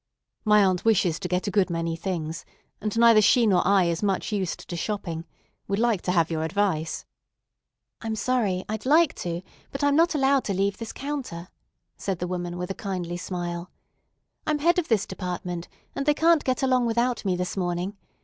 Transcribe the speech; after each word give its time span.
"My 0.43 0.65
aunt 0.65 0.83
wishes 0.83 1.19
to 1.19 1.27
get 1.27 1.45
a 1.45 1.51
good 1.51 1.69
many 1.69 1.95
things, 1.95 2.43
and 2.81 2.97
neither 2.97 3.21
she 3.21 3.45
nor 3.45 3.61
I 3.67 3.83
is 3.83 4.01
much 4.01 4.31
used 4.31 4.67
to 4.67 4.75
shopping. 4.75 5.25
We'd 5.67 5.77
like 5.77 6.01
to 6.01 6.11
have 6.11 6.31
your 6.31 6.41
advice." 6.43 7.05
"I'm 8.01 8.15
sorry; 8.15 8.65
I'd 8.67 8.87
like 8.87 9.13
to, 9.17 9.43
but 9.71 9.83
I'm 9.83 9.95
not 9.95 10.15
allowed 10.15 10.43
to 10.45 10.55
leave 10.55 10.79
this 10.79 10.91
counter," 10.91 11.49
said 11.97 12.17
the 12.17 12.25
woman 12.25 12.57
with 12.57 12.71
a 12.71 12.73
kindly 12.73 13.15
smile. 13.17 13.69
"I'm 14.47 14.57
head 14.57 14.79
of 14.79 14.87
this 14.87 15.05
department, 15.05 15.67
and 15.95 16.07
they 16.07 16.15
can't 16.15 16.43
get 16.43 16.63
along 16.63 16.87
without 16.87 17.23
me 17.23 17.35
this 17.35 17.55
morning. 17.55 17.95